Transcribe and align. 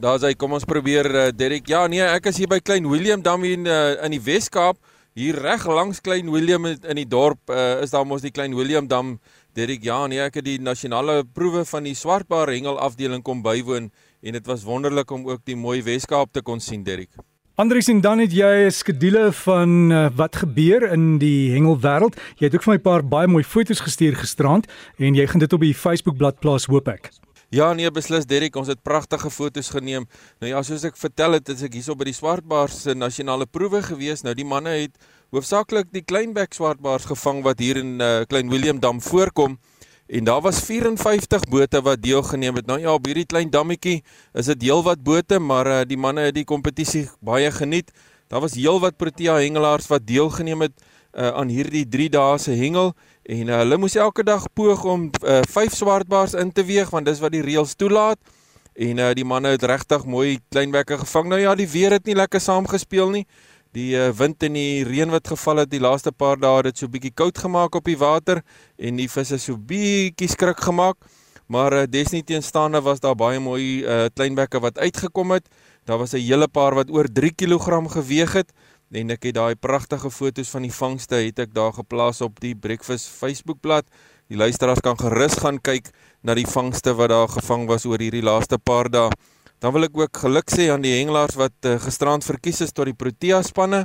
Daar's 0.00 0.22
hy, 0.24 0.30
kom 0.32 0.54
ons 0.56 0.64
probeer 0.64 1.04
uh, 1.12 1.22
Derek. 1.36 1.66
Ja, 1.68 1.82
nee, 1.84 2.00
ek 2.00 2.30
is 2.30 2.38
hier 2.40 2.48
by 2.48 2.56
Klein 2.64 2.86
Willem 2.88 3.20
Dam 3.20 3.42
in 3.44 3.66
uh, 3.68 3.98
in 4.06 4.14
die 4.14 4.22
Wes-Kaap. 4.24 4.78
Hier 5.12 5.36
reg 5.36 5.66
langs 5.68 6.00
Klein 6.00 6.30
Willem 6.32 6.70
in 6.70 6.96
die 6.96 7.04
dorp 7.04 7.52
uh, 7.52 7.82
is 7.84 7.92
daar 7.92 8.06
mos 8.08 8.24
die 8.24 8.32
Klein 8.32 8.56
Willem 8.56 8.88
Dam. 8.88 9.18
Derek, 9.52 9.84
ja, 9.84 9.98
nee, 10.08 10.22
ek 10.24 10.38
het 10.40 10.46
die 10.46 10.56
nasionale 10.56 11.18
proewe 11.36 11.66
van 11.68 11.84
die 11.84 11.92
swartbaar 11.92 12.48
hengel 12.48 12.80
afdeling 12.80 13.20
kom 13.26 13.44
bywoon 13.44 13.92
en 14.24 14.40
dit 14.40 14.48
was 14.48 14.64
wonderlik 14.64 15.12
om 15.12 15.28
ook 15.28 15.44
die 15.44 15.58
mooi 15.58 15.82
Wes-Kaap 15.84 16.32
te 16.32 16.40
kon 16.40 16.64
sien, 16.64 16.80
Derek. 16.86 17.12
Andries 17.60 17.92
en 17.92 18.00
dan 18.00 18.24
het 18.24 18.32
jy 18.32 18.70
'n 18.70 18.72
skedule 18.72 19.28
van 19.44 19.92
uh, 19.92 20.08
wat 20.16 20.40
gebeur 20.46 20.88
in 20.96 21.18
die 21.20 21.52
hengelwêreld. 21.52 22.16
Jy 22.40 22.48
het 22.48 22.56
ook 22.56 22.64
vir 22.64 22.72
my 22.72 22.80
'n 22.80 22.88
paar 22.88 23.04
baie 23.04 23.28
mooi 23.28 23.44
foto's 23.44 23.84
gestuur 23.84 24.16
gisterand 24.16 24.64
en 24.96 25.12
jy 25.12 25.26
gaan 25.26 25.44
dit 25.44 25.52
op 25.52 25.60
die 25.60 25.76
Facebookblad 25.76 26.40
plaas, 26.40 26.64
hoop 26.72 26.88
ek. 26.88 27.12
Ja 27.50 27.72
nee 27.74 27.90
beslis 27.90 28.28
Derek, 28.30 28.54
ons 28.54 28.68
het 28.70 28.78
pragtige 28.86 29.26
foto's 29.34 29.72
geneem. 29.74 30.04
Nou 30.38 30.52
ja, 30.52 30.60
soos 30.62 30.84
ek 30.86 30.94
vertel 30.94 31.34
het, 31.34 31.48
is 31.50 31.64
ek 31.66 31.74
hierso 31.74 31.96
by 31.98 32.06
die 32.06 32.14
swartbaars 32.14 32.76
se 32.84 32.94
nasionale 32.94 33.48
proewe 33.50 33.80
gewees. 33.82 34.22
Nou 34.22 34.36
die 34.38 34.46
manne 34.46 34.76
het 34.76 35.08
hoofsaaklik 35.34 35.90
die 35.90 36.04
kleinbek 36.06 36.54
swartbaars 36.54 37.08
gevang 37.10 37.42
wat 37.42 37.58
hier 37.58 37.80
in 37.82 37.96
uh, 37.98 38.22
Klein 38.30 38.54
Willem 38.54 38.78
Dam 38.78 39.02
voorkom. 39.02 39.58
En 40.06 40.30
daar 40.30 40.44
was 40.46 40.62
54 40.62 41.48
bote 41.50 41.82
wat 41.82 42.02
deelgeneem 42.06 42.54
het. 42.62 42.70
Nou 42.70 42.78
ja, 42.78 42.94
op 42.94 43.10
hierdie 43.10 43.26
klein 43.26 43.50
dammetjie 43.50 43.98
is 44.30 44.46
dit 44.54 44.70
heelwat 44.70 45.02
bote, 45.02 45.42
maar 45.42 45.66
uh, 45.66 45.82
die 45.82 45.98
manne 45.98 46.28
het 46.30 46.38
die 46.38 46.46
kompetisie 46.46 47.08
baie 47.18 47.50
geniet. 47.50 47.90
Daar 48.30 48.46
was 48.46 48.54
heelwat 48.54 48.94
Protea 48.94 49.40
hengelaars 49.42 49.90
wat 49.90 50.06
deelgeneem 50.06 50.68
het 50.68 50.86
uh, 51.14 51.28
aan 51.28 51.48
hierdie 51.48 51.84
3 51.88 52.08
dae 52.10 52.38
se 52.38 52.54
hengel 52.56 52.92
en 53.22 53.48
uh, 53.48 53.56
hulle 53.62 53.78
moes 53.80 53.96
elke 53.96 54.24
dag 54.26 54.46
poog 54.54 54.84
om 54.84 55.08
5 55.20 55.56
uh, 55.56 55.76
swartbaars 55.76 56.34
in 56.34 56.52
te 56.52 56.64
weeg 56.64 56.90
want 56.90 57.06
dis 57.06 57.20
wat 57.20 57.32
die 57.32 57.42
reëls 57.42 57.74
toelaat. 57.74 58.18
En 58.74 58.98
uh, 58.98 59.10
die 59.14 59.26
manne 59.26 59.54
het 59.56 59.62
regtig 59.66 60.04
mooi 60.06 60.38
kleinbekke 60.48 61.00
gevang. 61.02 61.28
Nou 61.28 61.40
ja, 61.40 61.54
die 61.54 61.68
weer 61.68 61.90
het 61.98 62.06
nie 62.06 62.14
lekker 62.14 62.40
saamgespeel 62.40 63.10
nie. 63.10 63.24
Die 63.76 63.94
uh, 63.98 64.08
wind 64.16 64.42
en 64.42 64.56
die 64.56 64.84
reën 64.86 65.10
wat 65.10 65.28
geval 65.30 65.62
het 65.62 65.70
die 65.70 65.82
laaste 65.82 66.12
paar 66.12 66.38
dae 66.40 66.56
het 66.56 66.70
dit 66.70 66.82
so 66.82 66.90
bietjie 66.90 67.12
koud 67.14 67.38
gemaak 67.38 67.74
op 67.74 67.86
die 67.86 67.98
water 67.98 68.42
en 68.78 68.96
die 68.98 69.08
visse 69.10 69.38
so 69.38 69.58
bietjie 69.58 70.30
skrik 70.30 70.62
gemaak. 70.62 70.96
Maar 71.50 71.72
uh, 71.72 71.84
desnieteenstaande 71.90 72.80
was 72.82 73.02
daar 73.02 73.18
baie 73.18 73.40
mooi 73.42 73.82
uh, 73.82 74.06
kleinbekke 74.14 74.60
wat 74.62 74.78
uitgekom 74.78 75.34
het. 75.34 75.48
Daar 75.84 75.98
was 75.98 76.12
'n 76.14 76.22
hele 76.22 76.48
paar 76.48 76.74
wat 76.74 76.90
oor 76.90 77.06
3 77.12 77.34
kg 77.34 77.90
geweg 77.90 78.32
het 78.32 78.52
en 78.90 79.12
ek 79.14 79.28
het 79.28 79.36
daai 79.38 79.54
pragtige 79.54 80.10
foto's 80.10 80.50
van 80.50 80.64
die 80.66 80.74
vangste 80.74 81.20
het 81.22 81.38
ek 81.38 81.52
daar 81.54 81.72
geplaas 81.76 82.20
op 82.26 82.40
die 82.42 82.56
Breakfast 82.58 83.10
Facebookblad. 83.14 83.86
Die 84.30 84.38
luisteraars 84.38 84.82
kan 84.82 84.98
gerus 84.98 85.38
gaan 85.38 85.60
kyk 85.62 85.92
na 86.26 86.34
die 86.34 86.46
vangste 86.46 86.94
wat 86.98 87.12
daar 87.14 87.30
gevang 87.30 87.68
was 87.70 87.86
oor 87.86 88.02
hierdie 88.02 88.24
laaste 88.26 88.58
paar 88.58 88.90
dae. 88.90 89.10
Dan 89.62 89.74
wil 89.76 89.86
ek 89.86 89.98
ook 89.98 90.22
geluk 90.24 90.50
sê 90.50 90.70
aan 90.72 90.82
die 90.82 90.96
hengelaars 90.96 91.38
wat 91.38 91.54
uh, 91.68 91.76
gisterand 91.82 92.26
verkies 92.26 92.62
is 92.66 92.74
tot 92.74 92.88
die 92.88 92.96
Protea 92.96 93.42
spanne. 93.46 93.84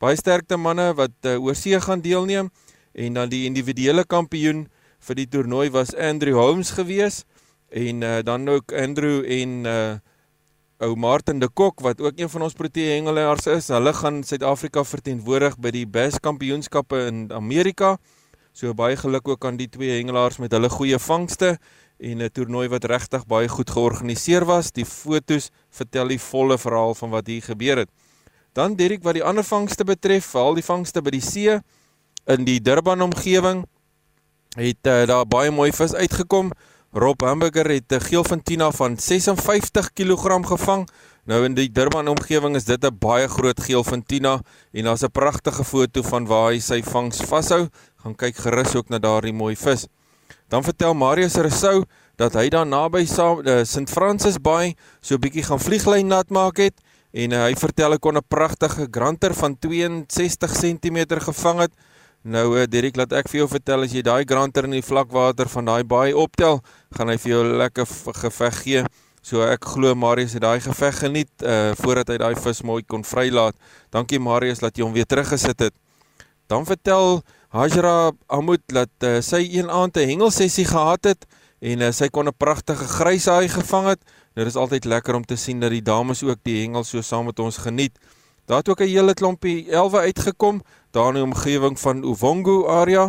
Baie 0.00 0.16
sterkte 0.16 0.56
manne 0.56 0.92
wat 0.96 1.16
uh, 1.26 1.36
oor 1.42 1.56
see 1.58 1.76
gaan 1.80 2.00
deelneem 2.00 2.48
en 2.94 3.18
dan 3.18 3.28
die 3.28 3.44
individuele 3.48 4.06
kampioen 4.06 4.68
vir 5.04 5.18
die 5.18 5.28
toernooi 5.28 5.68
was 5.74 5.92
Andrew 5.94 6.38
Holmes 6.38 6.70
gewees 6.78 7.24
en 7.68 8.02
uh, 8.02 8.20
dan 8.24 8.48
ook 8.48 8.72
Andrew 8.72 9.20
en 9.26 9.64
uh, 9.66 9.98
ou 10.78 10.94
Martin 10.94 11.40
de 11.42 11.48
Kok 11.48 11.80
wat 11.82 12.00
ook 12.00 12.18
een 12.18 12.30
van 12.30 12.42
ons 12.42 12.54
Protea 12.54 12.94
hengelaars 12.94 13.46
is. 13.50 13.68
Hulle 13.68 13.92
gaan 13.92 14.22
Suid-Afrika 14.22 14.84
verteenwoordig 14.86 15.56
by 15.58 15.72
die 15.74 15.86
Bass 15.86 16.20
Kampioenskappe 16.22 17.00
in 17.10 17.26
Amerika. 17.34 17.96
So 18.54 18.74
baie 18.74 18.96
geluk 18.96 19.28
ook 19.28 19.44
aan 19.44 19.58
die 19.58 19.68
twee 19.68 19.96
hengelaars 19.96 20.38
met 20.38 20.54
hulle 20.54 20.70
goeie 20.70 20.98
vangste 20.98 21.58
en 21.98 22.22
'n 22.22 22.30
toernooi 22.30 22.68
wat 22.68 22.84
regtig 22.84 23.26
baie 23.26 23.48
goed 23.48 23.70
georganiseer 23.70 24.44
was. 24.44 24.70
Die 24.70 24.84
fotos 24.84 25.50
vertel 25.70 26.08
die 26.08 26.20
volle 26.20 26.58
verhaal 26.58 26.94
van 26.94 27.10
wat 27.10 27.26
hier 27.26 27.42
gebeur 27.42 27.76
het. 27.76 27.90
Dan 28.52 28.76
Dirk 28.76 29.02
wat 29.02 29.14
die 29.14 29.24
ander 29.24 29.44
vangste 29.44 29.84
betref, 29.84 30.24
veral 30.24 30.54
die 30.54 30.64
vangste 30.64 31.02
by 31.02 31.10
die 31.10 31.20
see 31.20 31.60
in 32.26 32.44
die 32.44 32.60
Durban 32.60 33.02
omgewing 33.02 33.66
het 34.56 34.86
uh, 34.86 35.06
daar 35.06 35.26
baie 35.26 35.50
mooi 35.50 35.72
vis 35.72 35.94
uitgekom. 35.94 36.52
Rob 36.92 37.20
Hamburger 37.20 37.68
het 37.68 37.92
'n 37.92 38.00
geelfintina 38.00 38.70
van 38.70 38.96
56 38.96 39.92
kg 39.92 40.46
gevang. 40.46 40.88
Nou 41.24 41.44
in 41.44 41.54
die 41.54 41.72
Durban 41.72 42.08
omgewing 42.08 42.56
is 42.56 42.64
dit 42.64 42.84
'n 42.84 42.98
baie 42.98 43.28
groot 43.28 43.60
geelfintina 43.60 44.40
en 44.72 44.84
daar's 44.84 45.02
'n 45.02 45.10
pragtige 45.12 45.64
foto 45.64 46.02
van 46.02 46.26
waar 46.26 46.50
hy 46.50 46.58
sy 46.58 46.82
vangs 46.82 47.20
vashou. 47.20 47.68
Gaan 47.96 48.14
kyk 48.14 48.36
gerus 48.36 48.74
ook 48.74 48.88
na 48.88 48.98
daardie 48.98 49.32
mooi 49.32 49.56
vis. 49.56 49.86
Dan 50.48 50.62
vertel 50.62 50.94
Marius 50.94 51.34
Rousseau 51.34 51.84
dat 52.16 52.32
hy 52.32 52.48
daar 52.48 52.66
naby 52.66 53.04
St 53.64 53.90
Francis 53.90 54.40
Bay 54.40 54.74
so 55.00 55.14
'n 55.14 55.20
bietjie 55.20 55.42
gaan 55.42 55.60
vlieglyn 55.60 56.06
nat 56.06 56.30
maak 56.30 56.56
het 56.56 56.80
en 57.12 57.32
uh, 57.32 57.42
hy 57.42 57.54
vertel 57.54 57.90
hy 57.90 57.98
kon 57.98 58.16
'n 58.16 58.28
pragtige 58.28 58.88
granter 58.90 59.34
van 59.34 59.58
62 59.58 60.52
cm 60.52 61.20
gevang 61.20 61.58
het. 61.58 61.72
Nou 62.22 62.58
uh, 62.58 62.66
Dirk, 62.66 62.96
laat 62.98 63.12
ek 63.14 63.28
vir 63.30 63.44
jou 63.44 63.48
vertel 63.48 63.84
as 63.86 63.92
jy 63.94 64.02
daai 64.02 64.24
granter 64.26 64.66
in 64.66 64.74
die 64.74 64.82
vlakwater 64.82 65.48
van 65.48 65.68
daai 65.70 65.84
baai 65.86 66.12
optel, 66.18 66.58
gaan 66.96 67.12
hy 67.12 67.16
vir 67.22 67.30
jou 67.30 67.42
lekker 67.60 67.86
geveg 68.22 68.62
gee. 68.64 68.82
So 69.22 69.42
ek 69.46 69.66
glo 69.74 69.94
Marius 69.94 70.34
het 70.34 70.42
daai 70.42 70.58
geveg 70.64 70.98
geniet 71.02 71.30
uh 71.46 71.74
voordat 71.78 72.10
hy 72.14 72.18
daai 72.22 72.34
vis 72.42 72.62
mooi 72.66 72.82
kon 72.82 73.04
vrylaat. 73.04 73.54
Dankie 73.94 74.18
Marius 74.18 74.62
dat 74.64 74.74
jy 74.78 74.86
hom 74.86 74.94
weer 74.96 75.06
teruggesit 75.06 75.68
het. 75.68 75.74
Dan 76.48 76.64
vertel 76.66 77.20
Hajra 77.52 78.10
Ahmud 78.26 78.62
dat 78.72 78.90
uh, 79.04 79.18
sy 79.20 79.42
een 79.52 79.70
aand 79.70 79.96
'n 79.96 80.08
hengelsessie 80.08 80.64
gehad 80.64 81.04
het 81.04 81.26
en 81.60 81.80
uh, 81.80 81.92
sy 81.92 82.08
kon 82.08 82.26
'n 82.26 82.36
pragtige 82.36 82.84
gryshaai 82.84 83.48
gevang 83.48 83.94
het. 83.94 84.00
Nou 84.34 84.44
dis 84.44 84.56
altyd 84.56 84.84
lekker 84.84 85.14
om 85.14 85.24
te 85.24 85.36
sien 85.36 85.60
dat 85.60 85.70
die 85.70 85.82
dames 85.82 86.22
ook 86.22 86.38
die 86.42 86.62
hengel 86.62 86.84
so 86.84 87.00
saam 87.02 87.26
met 87.26 87.38
ons 87.38 87.58
geniet. 87.58 87.98
Daar 88.48 88.58
het 88.58 88.68
ook 88.68 88.80
'n 88.80 88.88
hele 88.88 89.14
klompie 89.14 89.70
elwe 89.70 89.98
uitgekom 89.98 90.62
daar 90.90 91.08
in 91.08 91.14
die 91.14 91.22
omgewing 91.22 91.80
van 91.80 92.04
Uvongo 92.04 92.66
area 92.66 93.06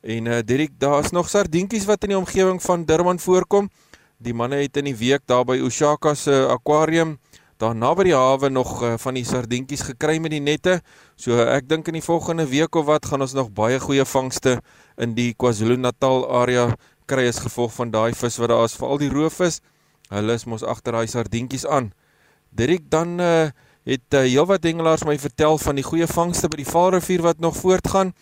en 0.00 0.24
uh, 0.24 0.38
Dirk 0.44 0.70
daar's 0.78 1.10
nog 1.10 1.28
sardientjies 1.28 1.84
wat 1.84 2.02
in 2.02 2.08
die 2.08 2.18
omgewing 2.18 2.62
van 2.62 2.84
Durban 2.84 3.18
voorkom. 3.18 3.70
Die 4.18 4.34
manne 4.34 4.56
het 4.56 4.76
in 4.76 4.84
die 4.84 4.96
week 4.96 5.20
daar 5.24 5.44
by 5.44 5.60
Oshaka 5.64 6.14
se 6.14 6.46
aquarium 6.46 7.18
daar 7.56 7.74
naby 7.74 8.02
die 8.02 8.14
hawe 8.14 8.48
nog 8.48 8.82
uh, 8.82 8.94
van 8.96 9.14
die 9.14 9.24
sardientjies 9.24 9.80
gekry 9.80 10.18
met 10.18 10.30
die 10.30 10.40
nette. 10.40 10.80
So 11.16 11.30
uh, 11.30 11.56
ek 11.56 11.68
dink 11.68 11.86
in 11.86 11.92
die 11.92 12.04
volgende 12.04 12.46
week 12.46 12.74
of 12.74 12.84
wat 12.86 13.06
gaan 13.06 13.20
ons 13.20 13.32
nog 13.32 13.50
baie 13.50 13.80
goeie 13.80 14.04
vangste 14.04 14.60
in 14.96 15.14
die 15.14 15.34
KwaZulu-Natal 15.34 16.28
area 16.30 16.76
kry 17.06 17.26
as 17.28 17.38
gevolg 17.38 17.72
van 17.72 17.90
daai 17.90 18.12
vis 18.14 18.36
wat 18.36 18.48
daar 18.48 18.64
is, 18.64 18.76
veral 18.76 18.98
die 18.98 19.10
roofvis. 19.10 19.60
Hulle 20.08 20.32
is 20.32 20.44
mos 20.44 20.62
agter 20.62 20.92
daai 20.92 21.06
sardientjies 21.06 21.66
aan. 21.66 21.92
Dirk 22.50 22.90
dan 22.90 23.20
uh, 23.20 23.48
het 23.88 24.14
uh, 24.14 24.22
heelwat 24.22 24.64
hengelaars 24.64 25.02
my 25.06 25.16
vertel 25.18 25.58
van 25.58 25.78
die 25.78 25.84
goeie 25.86 26.06
vangste 26.06 26.48
by 26.50 26.60
die 26.60 26.68
Vaalrivier 26.68 27.22
wat 27.24 27.40
nog 27.42 27.56
voortgaan. 27.58 28.12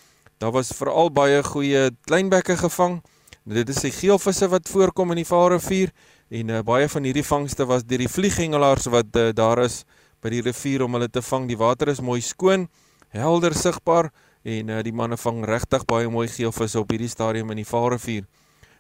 Daar 0.40 0.54
was 0.56 0.72
veral 0.72 1.10
baie 1.12 1.42
goeie 1.44 1.90
kleinbekke 2.08 2.56
gevang. 2.56 3.00
Dit 3.44 3.68
is 3.68 3.82
die 3.84 3.92
geelvisse 3.92 4.48
wat 4.48 4.68
voorkom 4.68 5.12
in 5.12 5.20
die 5.20 5.28
Vaalrivier 5.28 5.92
en 6.30 6.48
uh, 6.48 6.62
baie 6.64 6.88
van 6.88 7.04
hierdie 7.04 7.26
vangste 7.26 7.66
was 7.68 7.84
deur 7.84 8.00
die 8.00 8.08
vlieghengelaars 8.08 8.88
wat 8.94 9.16
uh, 9.20 9.28
daar 9.36 9.64
is 9.66 9.82
by 10.20 10.32
die 10.32 10.42
rivier 10.44 10.84
om 10.84 10.96
hulle 10.96 11.08
te 11.12 11.22
vang. 11.24 11.48
Die 11.48 11.58
water 11.60 11.90
is 11.92 12.00
mooi 12.00 12.20
skoon, 12.24 12.68
helder 13.12 13.56
sigbaar 13.56 14.10
en 14.48 14.70
uh, 14.72 14.82
die 14.84 14.94
manne 14.96 15.18
vang 15.20 15.44
regtig 15.44 15.84
baie 15.88 16.08
mooi 16.08 16.28
geelvisse 16.28 16.80
op 16.80 16.92
hierdie 16.92 17.10
stadium 17.10 17.52
in 17.52 17.60
die 17.60 17.68
Vaalrivier. 17.68 18.24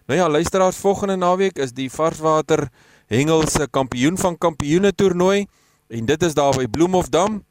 Nou 0.08 0.16
ja, 0.18 0.28
luisteraars, 0.28 0.80
volgende 0.80 1.16
naweek 1.20 1.60
is 1.60 1.74
die 1.76 1.90
varswater 1.92 2.70
hengelse 3.10 3.68
kampioen 3.68 4.16
van 4.18 4.38
kampioene 4.38 4.94
toernooi 4.96 5.44
en 5.90 6.06
dit 6.06 6.22
is 6.22 6.34
daar 6.34 6.56
by 6.56 6.66
Bloemhofdam. 6.66 7.42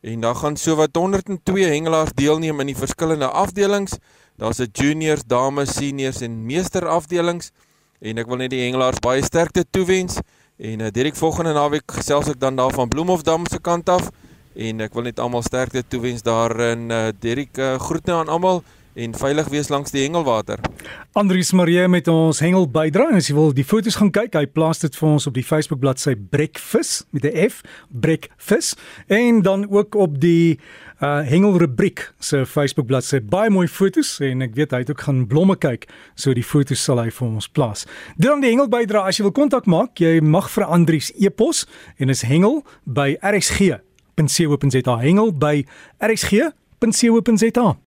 En 0.00 0.20
daar 0.20 0.36
gaan 0.36 0.56
sowat 0.56 0.96
102 0.96 1.64
hengelaars 1.64 2.12
deelneem 2.14 2.60
in 2.60 2.66
die 2.70 2.76
verskillende 2.76 3.26
afdelings. 3.26 3.96
Daar's 4.36 4.60
'n 4.60 4.68
juniors, 4.72 5.24
dames, 5.26 5.74
seniors 5.74 6.20
en 6.20 6.44
meester 6.46 6.86
afdelings 6.86 7.50
en 8.00 8.18
ek 8.18 8.28
wil 8.28 8.36
net 8.36 8.52
die 8.52 8.60
hengelaars 8.60 9.00
baie 9.04 9.24
sterkte 9.24 9.64
toewens. 9.70 10.20
En 10.56 10.80
uh, 10.80 10.90
direk 10.92 11.16
volgende 11.16 11.52
naweek 11.52 11.84
gesels 11.98 12.28
ek 12.32 12.40
dan 12.40 12.56
daar 12.56 12.72
van 12.72 12.88
Bloemhofdam 12.88 13.46
se 13.50 13.58
kant 13.60 13.88
af. 13.88 14.10
En 14.56 14.80
ek 14.80 14.94
wil 14.96 15.08
net 15.08 15.20
almal 15.20 15.42
sterkte 15.44 15.82
toewens 15.88 16.22
daar 16.24 16.54
in 16.72 16.90
uh, 16.90 17.08
Dirk 17.20 17.58
uh, 17.58 17.74
groete 17.80 18.12
aan 18.12 18.28
almal 18.28 18.62
en 18.96 19.12
veilig 19.14 19.48
wees 19.52 19.68
langs 19.68 19.92
die 19.92 20.02
hengelwater. 20.06 20.60
Andrius 21.16 21.52
Marie 21.52 21.84
met 21.88 22.08
ons 22.08 22.40
hengel 22.40 22.64
bydra 22.72 23.10
en 23.10 23.20
as 23.20 23.28
jy 23.28 23.36
wil 23.36 23.52
die 23.56 23.64
foto's 23.66 23.98
gaan 24.00 24.12
kyk, 24.14 24.34
hy 24.38 24.46
plaas 24.48 24.80
dit 24.80 24.96
vir 24.96 25.08
ons 25.08 25.28
op 25.28 25.36
die 25.36 25.44
Facebook 25.44 25.82
bladsy 25.82 26.16
Breakfast 26.16 27.06
met 27.12 27.24
'n 27.24 27.48
F, 27.50 27.60
Breakfast 27.88 28.80
en 29.08 29.42
dan 29.42 29.68
ook 29.70 29.94
op 29.94 30.20
die 30.20 30.58
uh 31.00 31.20
hengel 31.28 31.58
rubriek 31.58 32.12
se 32.18 32.46
Facebook 32.46 32.86
bladsy 32.86 33.20
baie 33.20 33.50
mooi 33.50 33.68
foto's 33.68 34.20
en 34.20 34.42
ek 34.42 34.54
weet 34.54 34.70
hy 34.70 34.78
het 34.78 34.90
ook 34.90 35.00
gaan 35.00 35.26
blomme 35.26 35.56
kyk, 35.56 35.86
so 36.14 36.32
die 36.32 36.44
foto's 36.44 36.82
sal 36.82 36.98
hy 36.98 37.10
vir 37.10 37.28
ons 37.28 37.48
plaas. 37.48 37.86
Dit 38.16 38.30
dan 38.30 38.40
die 38.40 38.50
hengel 38.50 38.68
bydra 38.68 39.04
as 39.06 39.18
jy 39.18 39.22
wil 39.22 39.32
kontak 39.32 39.66
maak, 39.66 40.00
jy 40.00 40.20
mag 40.20 40.48
vir 40.50 40.64
Andrius 40.64 41.12
e-pos 41.20 41.66
en 41.98 42.08
is 42.08 42.22
hengel 42.22 42.64
by 42.84 43.18
rsg.co.za 43.20 44.96
hengel 44.96 45.32
by 45.32 45.66
rsg.co.za 46.00 47.85